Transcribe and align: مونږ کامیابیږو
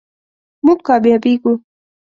مونږ 0.65 0.79
کامیابیږو 0.87 1.53